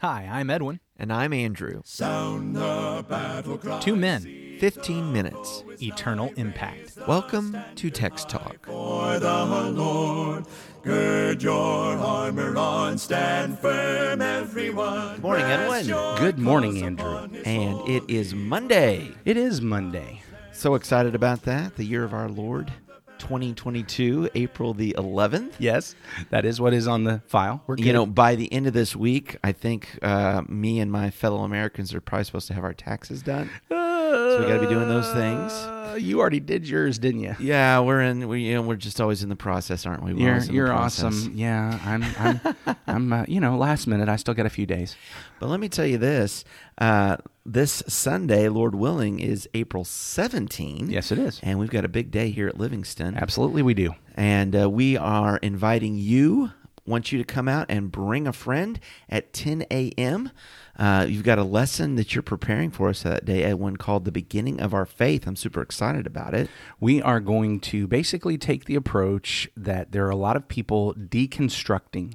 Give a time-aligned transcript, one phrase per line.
[0.00, 0.80] Hi, I'm Edwin.
[0.96, 1.82] And I'm Andrew.
[1.84, 3.80] Sound the battle cry.
[3.80, 5.62] Two men, 15 minutes.
[5.82, 6.96] eternal impact.
[7.06, 8.64] Welcome to Text Talk.
[8.64, 10.46] For the Lord,
[10.82, 15.20] gird your armor on, stand firm, everyone.
[15.20, 15.86] Morning, Edwin.
[16.16, 17.28] Good morning, Andrew.
[17.44, 19.10] And it is Monday.
[19.26, 20.22] It is Monday.
[20.52, 21.76] So excited about that.
[21.76, 22.72] The year of our Lord,
[23.20, 25.52] 2022, April the 11th.
[25.58, 25.94] Yes,
[26.30, 27.62] that is what is on the file.
[27.66, 31.10] We're You know, by the end of this week, I think uh, me and my
[31.10, 33.50] fellow Americans are probably supposed to have our taxes done.
[33.68, 35.52] So we got to be doing those things.
[35.52, 37.36] Uh, you already did yours, didn't you?
[37.38, 38.28] Yeah, we're in.
[38.28, 40.14] We, you know, we're just always in the process, aren't we?
[40.14, 41.32] We're You're always in the you're awesome.
[41.34, 44.08] Yeah, I'm I'm I'm uh, you know last minute.
[44.08, 44.96] I still got a few days.
[45.38, 46.44] But let me tell you this:
[46.78, 47.16] uh,
[47.52, 50.88] this Sunday, Lord willing, is April 17.
[50.90, 51.40] Yes, it is.
[51.42, 53.16] and we've got a big day here at Livingston.
[53.16, 53.94] Absolutely, we do.
[54.14, 56.52] And uh, we are inviting you.
[56.86, 60.30] Want you to come out and bring a friend at 10 a.m.
[60.78, 64.10] Uh, you've got a lesson that you're preparing for us that day, one called "The
[64.12, 66.48] Beginning of Our Faith." I'm super excited about it.
[66.80, 70.94] We are going to basically take the approach that there are a lot of people
[70.94, 72.14] deconstructing,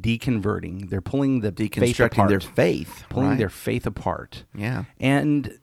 [0.00, 0.90] deconverting.
[0.90, 3.38] They're pulling the faith Deconstructing apart, their faith, pulling right?
[3.38, 4.44] their faith apart.
[4.54, 4.84] Yeah.
[5.00, 5.58] And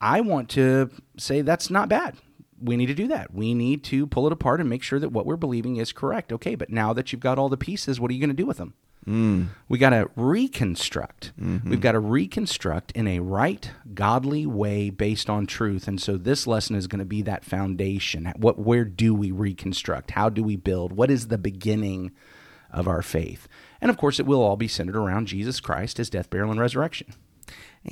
[0.00, 2.16] I want to say that's not bad.
[2.60, 3.32] We need to do that.
[3.32, 6.32] We need to pull it apart and make sure that what we're believing is correct.
[6.32, 8.46] Okay, but now that you've got all the pieces, what are you going to do
[8.46, 8.74] with them?
[9.06, 9.48] Mm.
[9.68, 11.32] We got to reconstruct.
[11.40, 11.70] Mm-hmm.
[11.70, 15.88] We've got to reconstruct in a right, godly way based on truth.
[15.88, 18.32] And so this lesson is going to be that foundation.
[18.36, 20.10] What, where do we reconstruct?
[20.10, 20.92] How do we build?
[20.92, 22.12] What is the beginning
[22.70, 23.48] of our faith?
[23.80, 26.60] And of course, it will all be centered around Jesus Christ, His death, burial, and
[26.60, 27.14] resurrection.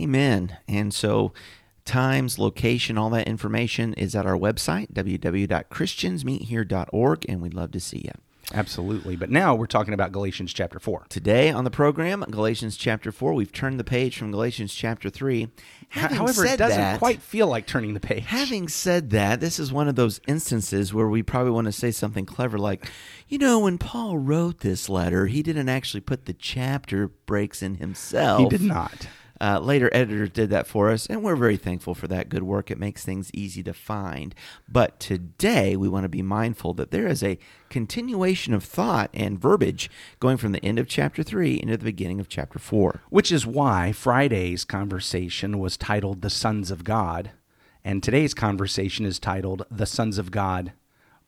[0.01, 0.57] Amen.
[0.69, 1.33] And so,
[1.85, 8.03] times, location, all that information is at our website, www.christiansmeethere.org, and we'd love to see
[8.05, 8.13] you.
[8.55, 9.17] Absolutely.
[9.17, 11.07] But now we're talking about Galatians chapter 4.
[11.09, 15.49] Today on the program, Galatians chapter 4, we've turned the page from Galatians chapter 3.
[15.89, 18.25] Having However, it doesn't that, quite feel like turning the page.
[18.27, 21.91] Having said that, this is one of those instances where we probably want to say
[21.91, 22.87] something clever like,
[23.29, 27.77] you know, when Paul wrote this letter, he didn't actually put the chapter breaks in
[27.77, 28.41] himself.
[28.41, 29.09] He did not.
[29.41, 32.71] Uh, later editors did that for us, and we're very thankful for that good work.
[32.71, 34.35] It makes things easy to find.
[34.69, 37.39] But today, we want to be mindful that there is a
[37.69, 42.21] continuation of thought and verbiage going from the end of chapter 3 into the beginning
[42.21, 43.03] of chapter 4.
[43.11, 47.31] Which is why Friday's conversation was titled The Sons of God,
[47.85, 50.73] and today's conversation is titled The Sons of God,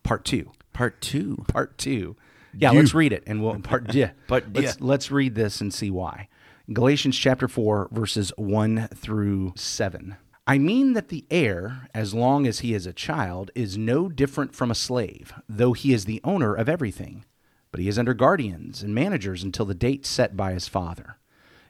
[0.02, 0.50] Part 2.
[0.72, 1.44] Part 2.
[1.48, 2.16] Part 2.
[2.56, 2.78] Yeah, Do.
[2.78, 4.12] let's read it and we'll part yeah.
[4.26, 6.28] Part let's, let's read this and see why.
[6.70, 10.16] Galatians chapter 4 verses 1 through 7.
[10.46, 14.54] I mean that the heir, as long as he is a child, is no different
[14.54, 17.24] from a slave, though he is the owner of everything.
[17.70, 21.16] But he is under guardians and managers until the date set by his father.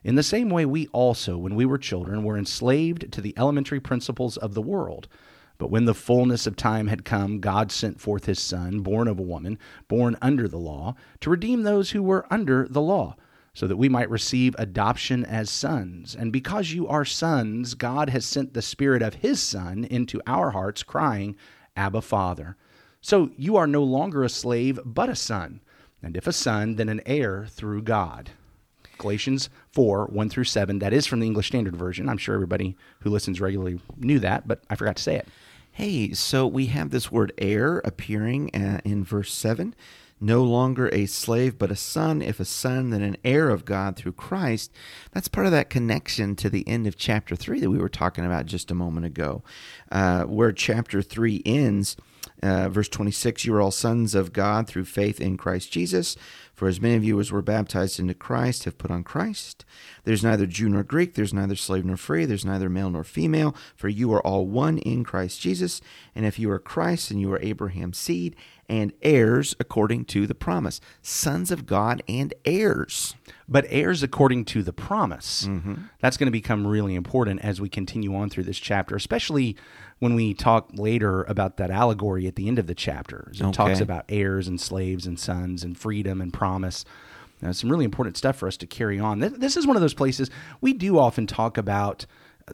[0.03, 3.79] In the same way, we also, when we were children, were enslaved to the elementary
[3.79, 5.07] principles of the world.
[5.59, 9.21] But when the fullness of time had come, God sent forth his Son, born of
[9.21, 13.15] a woman, born under the law, to redeem those who were under the law,
[13.59, 16.15] so that we might receive adoption as sons.
[16.15, 20.53] And because you are sons, God has sent the Spirit of his Son into our
[20.53, 21.35] hearts, crying,
[21.75, 22.57] Abba, Father.
[23.01, 25.61] So you are no longer a slave, but a son.
[26.01, 28.31] And if a son, then an heir through God.
[28.97, 30.79] Galatians 4, 1 through 7.
[30.79, 32.09] That is from the English Standard Version.
[32.09, 35.27] I'm sure everybody who listens regularly knew that, but I forgot to say it.
[35.73, 39.75] Hey, so we have this word heir appearing uh, in verse 7.
[40.21, 42.21] No longer a slave, but a son.
[42.23, 44.73] If a son, then an heir of God through Christ.
[45.13, 48.27] That's part of that connection to the end of chapter 3 that we were talking
[48.27, 49.43] about just a moment ago,
[49.93, 51.97] uh, where chapter 3 ends.
[52.43, 56.17] Uh, verse 26 You are all sons of God through faith in Christ Jesus.
[56.55, 59.65] For as many of you as were baptized into Christ have put on Christ.
[60.03, 63.55] There's neither Jew nor Greek, there's neither slave nor free, there's neither male nor female,
[63.77, 65.81] for you are all one in Christ Jesus.
[66.17, 68.35] And if you are Christ, then you are Abraham's seed
[68.69, 70.81] and heirs according to the promise.
[71.01, 73.15] Sons of God and heirs.
[73.49, 75.47] But heirs according to the promise.
[76.01, 79.57] That's going to become really important as we continue on through this chapter, especially
[80.01, 83.31] when we talk later about that allegory at the end of the chapter.
[83.51, 86.85] It talks about heirs and slaves and sons and freedom and promise.
[87.43, 89.21] Uh, some really important stuff for us to carry on.
[89.21, 90.29] This is one of those places
[90.61, 92.05] we do often talk about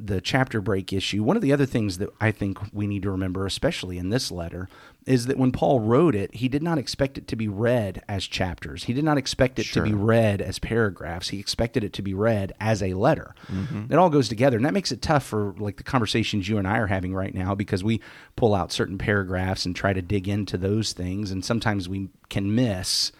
[0.01, 1.23] the chapter break issue.
[1.23, 4.31] One of the other things that I think we need to remember, especially in this
[4.31, 4.69] letter,
[5.07, 8.27] is that when Paul wrote it, he did not expect it to be read as
[8.27, 8.85] chapters.
[8.85, 11.29] He did not expect it to be read as paragraphs.
[11.29, 13.35] He expected it to be read as a letter.
[13.49, 13.93] Mm-hmm.
[13.93, 16.67] It all goes together, and that makes it tough for like the conversations you and
[16.67, 18.01] I are having right now because we
[18.37, 22.55] pull out certain paragraphs and try to dig into those things, and sometimes we can
[22.55, 23.13] miss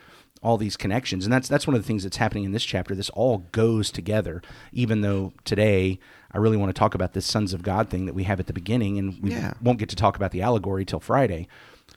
[0.45, 2.95] all these connections, and that's that's one of the things that's happening in this chapter.
[2.95, 4.43] This all goes together,
[4.73, 5.99] even though today
[6.33, 8.47] I really want to talk about this sons of God thing that we have at
[8.47, 9.55] the beginning, and we Yeah.
[9.63, 11.49] won't get to talk about the allegory till Friday.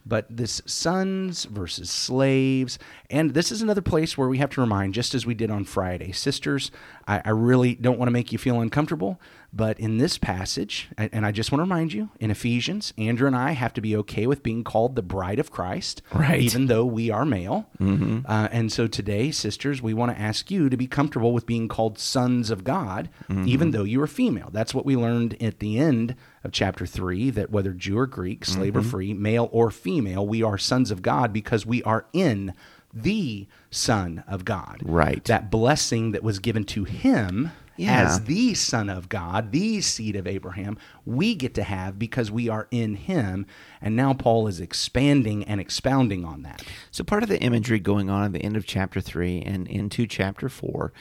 [0.05, 2.79] But this sons versus slaves,
[3.09, 5.65] and this is another place where we have to remind, just as we did on
[5.65, 6.71] Friday, sisters,
[7.07, 9.19] I, I really don't want to make you feel uncomfortable,
[9.53, 13.35] but in this passage, and I just want to remind you, in Ephesians, Andrew and
[13.35, 16.41] I have to be okay with being called the bride of Christ, Right.
[16.41, 17.69] even though we are male.
[17.79, 18.19] Mm-hmm.
[18.25, 21.67] Uh, and so today, sisters, we want to ask you to be comfortable with being
[21.67, 23.47] called sons of God, mm-hmm.
[23.47, 24.49] even though you are female.
[24.51, 28.45] That's what we learned at the end of chapter three that whether Jew or Greek,
[28.45, 28.89] slave or mm-hmm.
[28.89, 32.53] free, male or female, we are sons of God because we are in
[32.93, 34.81] the Son of God.
[34.83, 35.23] Right.
[35.25, 37.51] That blessing that was given to him.
[37.77, 38.01] Yeah.
[38.01, 42.49] As the Son of God, the seed of Abraham, we get to have because we
[42.49, 43.45] are in Him.
[43.81, 46.63] And now Paul is expanding and expounding on that.
[46.91, 50.07] So part of the imagery going on at the end of chapter three and into
[50.07, 50.91] chapter four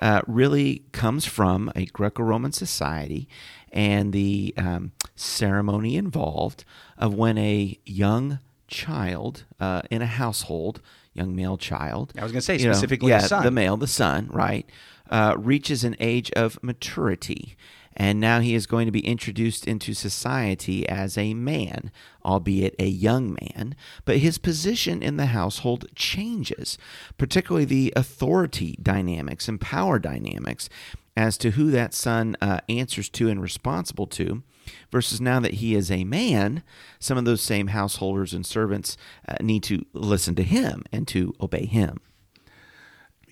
[0.00, 3.28] uh, really comes from a Greco-Roman society
[3.72, 6.64] and the um, ceremony involved
[6.98, 10.80] of when a young child uh, in a household,
[11.12, 13.44] young male child, I was gonna say you know, specifically yeah, the son.
[13.44, 14.68] the male, the son, right,
[15.10, 17.56] uh, reaches an age of maturity.
[17.98, 21.90] And now he is going to be introduced into society as a man,
[22.22, 23.74] albeit a young man.
[24.04, 26.76] But his position in the household changes,
[27.16, 30.68] particularly the authority dynamics and power dynamics
[31.16, 34.42] as to who that son uh, answers to and responsible to.
[34.90, 36.62] Versus now that he is a man,
[36.98, 38.96] some of those same householders and servants
[39.28, 42.00] uh, need to listen to him and to obey him.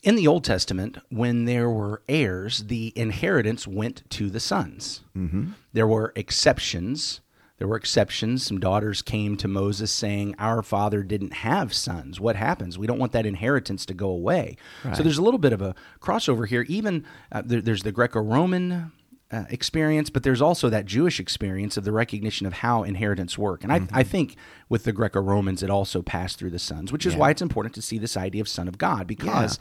[0.02, 5.00] In the Old Testament, when there were heirs, the inheritance went to the sons.
[5.16, 5.52] Mm-hmm.
[5.72, 7.22] There were exceptions.
[7.56, 8.44] There were exceptions.
[8.44, 12.20] Some daughters came to Moses saying, Our father didn't have sons.
[12.20, 12.76] What happens?
[12.76, 14.58] We don't want that inheritance to go away.
[14.94, 16.66] So there's a little bit of a crossover here.
[16.68, 18.92] Even uh, there, there's the Greco Roman
[19.34, 23.64] uh, experience, but there's also that Jewish experience of the recognition of how inheritance work.
[23.64, 24.36] And I, I think
[24.68, 27.74] with the Greco Romans, it also passed through the sons, which is why it's important
[27.74, 29.58] to see this idea of son of God because.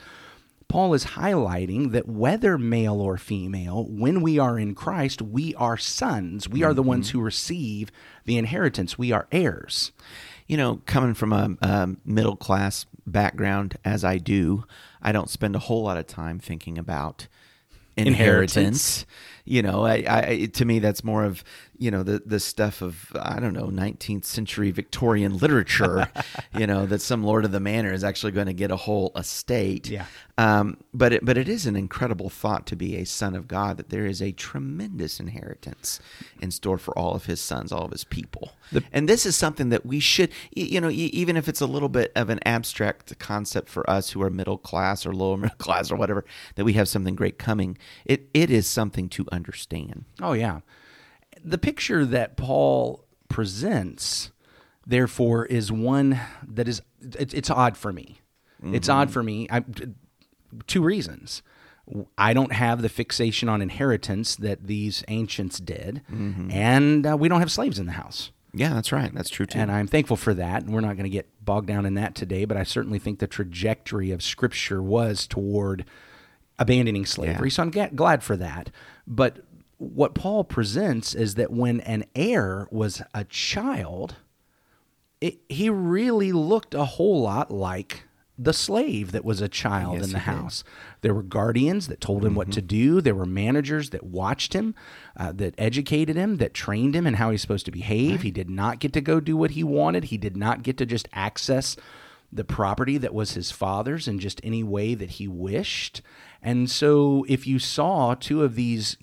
[0.70, 5.78] Paul is highlighting that whether male or female, when we are in Christ, we are
[5.78, 6.50] sons.
[6.50, 7.92] We are the ones who receive
[8.25, 8.98] the inheritance.
[8.98, 9.92] We are heirs.
[10.48, 14.66] you know, coming from a, a middle class background as I do,
[15.02, 17.28] I don't spend a whole lot of time thinking about
[17.96, 18.56] inheritance.
[18.56, 19.06] Inheritance.
[19.45, 21.44] You know, I, I to me that's more of
[21.78, 26.07] you know the the stuff of I don't know 19th century Victorian literature.
[26.57, 29.12] you know that some lord of the manor is actually going to get a whole
[29.16, 29.90] estate.
[29.90, 30.06] Yeah.
[30.38, 33.78] Um, but it, but it is an incredible thought to be a son of God
[33.78, 36.00] that there is a tremendous inheritance
[36.42, 38.54] in store for all of his sons, all of his people.
[38.92, 42.12] and this is something that we should, you know, even if it's a little bit
[42.16, 45.96] of an abstract concept for us who are middle class or lower middle class or
[45.96, 46.25] whatever,
[46.56, 47.78] that we have something great coming.
[48.06, 50.06] It it is something to understand.
[50.22, 50.60] Oh, yeah.
[51.44, 54.32] The picture that Paul presents,
[54.86, 58.20] therefore, is one that is, it, it's odd for me.
[58.66, 59.48] It's odd for me.
[59.52, 59.66] I,
[60.68, 61.42] two reasons.
[62.18, 67.42] I don't have the fixation on inheritance that these ancients did, and uh, we don't
[67.42, 68.32] have slaves in the house.
[68.54, 69.14] Yeah, that's right.
[69.14, 69.60] That's true too.
[69.60, 70.64] And I'm thankful for that.
[70.64, 73.20] And we're not going to get bogged down in that today, but I certainly think
[73.20, 75.86] the trajectory of Scripture was toward
[76.60, 77.50] abandoning slavery.
[77.50, 77.54] Yeah.
[77.54, 78.70] So I'm glad for that.
[79.08, 79.40] But
[79.77, 84.16] what Paul presents is that when an heir was a child,
[85.22, 88.04] it, he really looked a whole lot like
[88.38, 90.36] the slave that was a child Yes, in the he did.
[90.38, 90.63] house.
[91.01, 93.00] There were guardians that told him what to do.
[93.00, 94.74] There were managers that watched him,
[95.16, 98.24] uh, that educated him, that trained him in how he's supposed to behave.
[98.24, 100.06] He did not get to go do what he wanted.
[100.06, 101.75] He did not get to just access
[102.36, 106.02] the property that was his father's in just any way that he wished.
[106.42, 108.98] And so, if you saw two of these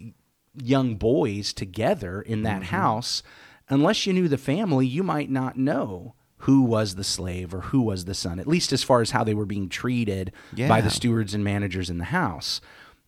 [0.54, 2.76] young boys together in that mm-hmm.
[2.76, 3.22] house,
[3.68, 7.82] unless you knew the family, you might not know who was the slave or who
[7.82, 10.32] was the son, at least as far as how they were being treated
[10.68, 12.60] by the stewards and managers in the house.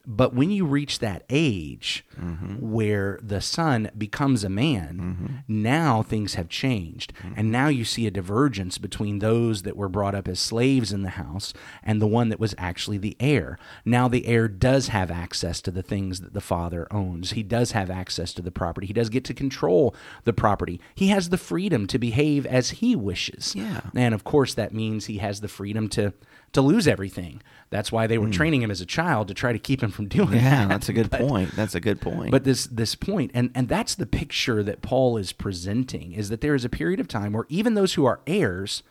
[0.06, 2.56] But when you reach that age mm-hmm.
[2.73, 5.37] where the son becomes a man, mm-hmm.
[5.47, 7.12] now things have changed.
[7.14, 7.35] Mm-hmm.
[7.37, 11.02] And now you see a divergence between those that were brought up as slaves in
[11.02, 13.59] the house and the one that was actually the heir.
[13.85, 17.32] Now the heir does have access to the things that the father owns.
[17.32, 18.88] He does have access to the property.
[18.88, 19.94] He does get to control
[20.25, 20.80] the property.
[20.94, 23.54] He has the freedom to behave as he wishes.
[23.54, 23.82] Yeah.
[23.94, 26.12] And of course that means he has the freedom to
[26.52, 27.42] to lose everything.
[27.71, 28.32] That's why they were hmm.
[28.32, 30.68] training him as a child to try to keep him from doing yeah, that.
[30.68, 31.56] that's a good But- point.
[31.56, 32.30] That's a good point.
[32.30, 36.40] But this this point, and and that's the picture that Paul is presenting, is that
[36.40, 38.82] there is a period of time where even those who are heirs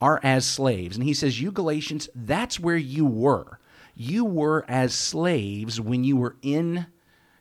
[0.00, 0.96] are as slaves.
[0.96, 3.58] And he says, You Galatians, that's where you were.
[3.94, 6.86] You were as slaves when you were in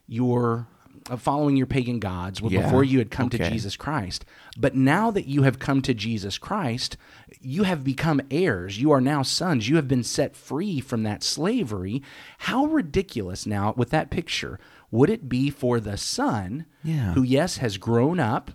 [0.07, 0.67] your
[1.09, 2.61] uh, following your pagan gods Yeah.
[2.63, 4.25] before you had come to Jesus Christ.
[4.57, 6.97] But now that you have come to Jesus Christ,
[7.41, 8.79] you have become heirs.
[8.81, 9.69] You are now sons.
[9.69, 12.01] You have been set free from that slavery.
[12.39, 14.59] How ridiculous now, with that picture,
[14.91, 17.13] would it be for the son Yeah.
[17.13, 18.51] who, yes, has grown up,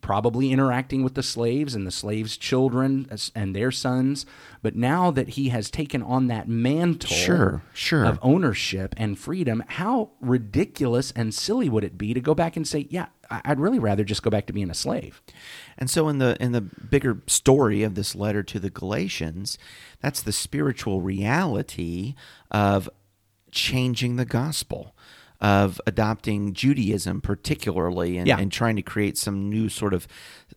[0.00, 4.26] probably interacting with the slaves and the slaves' children and their sons,
[4.62, 8.04] but now that he has taken on that mantle Sure, sure.
[8.04, 12.66] of ownership and freedom, how ridiculous and silly would it be to go back and
[12.66, 15.20] say, yeah, I'd really rather just go back to being a slave.
[15.78, 19.58] And so in the in the bigger story of this letter to the Galatians,
[20.00, 22.14] that's the spiritual reality
[22.50, 22.88] of
[23.50, 24.94] changing the gospel,
[25.40, 28.38] of adopting Judaism particularly and, Yeah.
[28.38, 30.06] and trying to create some new sort of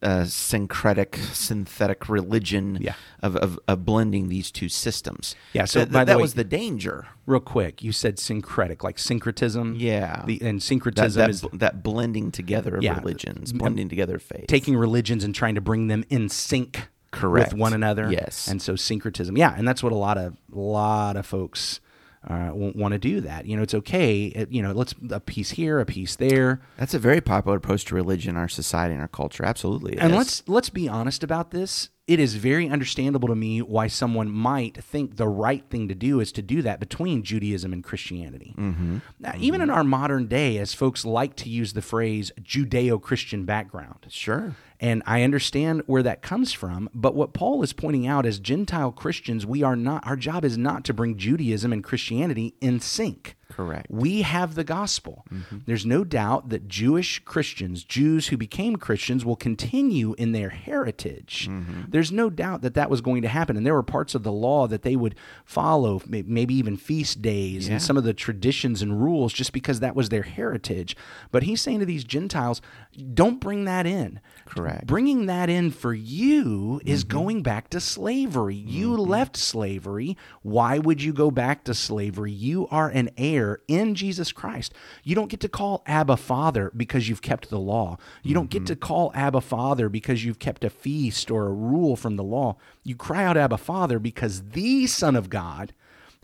[0.01, 2.93] uh, syncretic, synthetic religion Yeah.
[3.21, 5.35] of, of, of blending these two systems.
[5.53, 7.07] Yeah, so Th- by the that way- was the danger.
[7.25, 9.75] Real quick, you said syncretic, like syncretism.
[9.77, 10.23] Yeah.
[10.25, 12.97] The, and That, syncretism that, is that blending together of Yeah.
[12.97, 14.47] religions, blending together of faith.
[14.47, 17.51] taking religions and trying to bring them in sync Correct.
[17.53, 18.09] with one another.
[18.11, 18.47] Yes.
[18.47, 19.37] And so syncretism.
[19.37, 21.79] Yeah, and that's what a lot of lot of folks
[22.27, 23.45] uh, want to do that.
[23.45, 24.25] You know, it's okay.
[24.25, 26.61] It, you know, let's a piece here, a piece there.
[26.77, 29.45] That's a very popular approach to religion in our society and our culture.
[29.45, 29.97] Absolutely.
[29.97, 30.17] And is.
[30.17, 31.89] let's let's be honest about this.
[32.09, 36.19] It is very understandable to me why someone might think the right thing to do
[36.19, 38.55] is to do that between Judaism and Christianity.
[38.57, 38.97] Mm-hmm.
[39.19, 44.07] Now, even in our modern day, as folks like to use the phrase Judeo-Christian background,
[44.09, 44.55] Sure.
[44.79, 46.89] and I understand where that comes from.
[46.95, 50.57] But what Paul is pointing out as Gentile Christians, we are not, our job is
[50.57, 53.35] not to bring Judaism and Christianity in sync.
[53.59, 53.87] Correct.
[53.89, 55.25] We have the gospel.
[55.29, 55.57] Mm-hmm.
[55.65, 61.49] There's no doubt that Jewish Christians, Jews who became Christians, will continue in their heritage.
[61.49, 61.81] Mm-hmm.
[61.89, 63.57] There's no doubt that that was going to happen.
[63.57, 67.67] And there were parts of the law that they would follow, maybe even feast days
[67.67, 67.73] Yeah.
[67.73, 70.95] and some of the traditions and rules, just because that was their heritage.
[71.31, 72.61] But he's saying to these Gentiles,
[73.03, 74.19] don't bring that in.
[74.45, 74.87] Correct.
[74.87, 77.17] Bringing that in for you is Mm-hmm.
[77.17, 78.55] going back to slavery.
[78.55, 80.17] You left slavery.
[80.41, 82.31] Why would you go back to slavery?
[82.31, 84.73] You are an heir in Jesus Christ.
[85.03, 87.97] You don't get to call Abba Father because you've kept the law.
[88.23, 88.65] You don't Mm-hmm.
[88.65, 92.23] get to call Abba Father because you've kept a feast or a rule from the
[92.23, 92.57] law.
[92.83, 95.73] You cry out Abba Father because the Son of God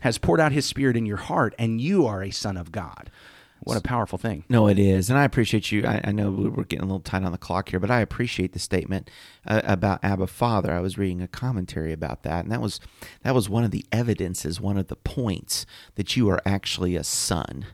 [0.00, 3.10] has poured out his spirit in your heart and you are a son of God.
[3.60, 4.44] What a powerful thing.
[4.48, 5.84] No, it is, and I appreciate you.
[5.84, 8.00] I, I know we we're getting a little tight on the clock here, but I
[8.00, 9.10] appreciate the statement
[9.46, 10.72] uh, about Abba Father.
[10.72, 12.80] I was reading a commentary about that, and that was
[13.22, 17.04] that was one of the evidences, one of the points that you are actually a
[17.04, 17.66] son.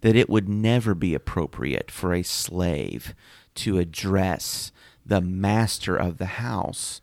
[0.00, 3.14] That it would never be appropriate for a slave
[3.56, 4.72] to address
[5.04, 7.00] the master of the house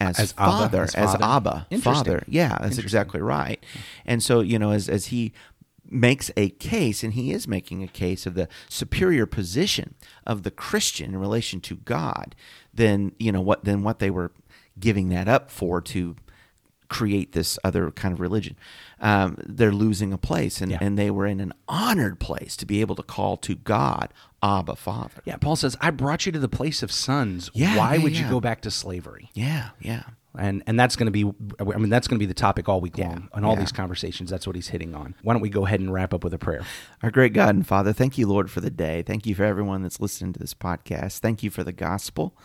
[0.00, 1.24] as, As father, as as, father.
[1.24, 2.24] Abba, father.
[2.26, 3.64] Yeah, that's exactly right.
[4.04, 5.32] And so, you know, as as he
[5.90, 9.94] makes a case, and he is making a case of the superior position
[10.26, 12.34] of the Christian in relation to God,
[12.72, 14.32] than you know what than what they were
[14.78, 16.16] giving that up for to
[16.88, 18.56] create this other kind of religion.
[19.00, 20.78] Um, they're losing a place, and, Yeah.
[20.80, 24.12] and they were in an honored place to be able to call to God
[24.42, 25.22] Abba Father.
[25.24, 27.50] Yeah, Paul says, I brought you to the place of sons.
[27.54, 29.30] Yeah, Why yeah, would you go back to slavery?
[29.32, 30.02] Yeah, yeah.
[30.36, 31.24] And and that's going to be
[31.60, 33.60] I mean that's going to be the topic all week long in all yeah.
[33.60, 34.30] these conversations.
[34.30, 35.14] That's what he's hitting on.
[35.22, 36.64] Why don't we go ahead and wrap up with a prayer?
[37.02, 39.02] Our great God and Father, thank you, Lord, for the day.
[39.02, 41.18] Thank you for everyone that's listening to this podcast.
[41.18, 42.36] Thank you for the gospel.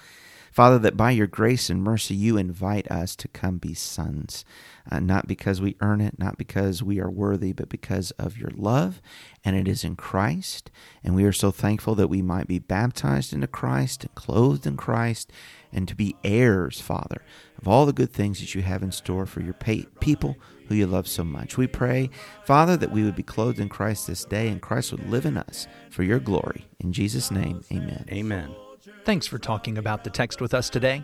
[0.51, 4.43] Father, that by your grace and mercy, you invite us to come be sons,
[4.91, 8.51] uh, not because we earn it, not because we are worthy, but because of your
[8.55, 9.01] love,
[9.46, 10.72] and it is in Christ.
[11.03, 14.77] And we are so thankful that we might be baptized into Christ, and clothed in
[14.77, 15.31] Christ,
[15.72, 17.22] and to be heirs, Father,
[17.61, 20.37] of all the good things that you have in store for your pa- people
[20.67, 21.57] who you love so much.
[21.57, 22.09] We pray,
[22.45, 25.37] Father, that we would be clothed in Christ this day, and Christ would live in
[25.37, 26.67] us for your glory.
[26.79, 28.05] In Jesus' name, amen.
[28.11, 28.55] Amen.
[29.03, 31.03] Thanks for talking about the text with us today.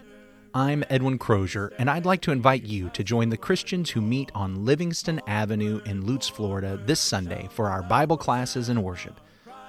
[0.53, 4.31] I'm Edwin Crozier, and I'd like to invite you to join the Christians who meet
[4.33, 9.19] on Livingston Avenue in Lutz, Florida this Sunday for our Bible classes and worship.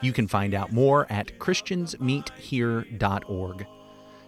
[0.01, 3.67] You can find out more at ChristiansMeetHere.org.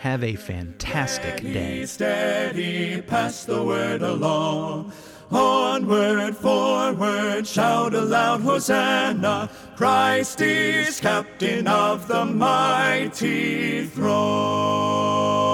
[0.00, 1.84] Have a fantastic day.
[1.84, 4.92] Steady, pass the word along.
[5.30, 9.50] Onward, forward, shout aloud, Hosanna!
[9.76, 15.47] Christ is captain of the mighty throne.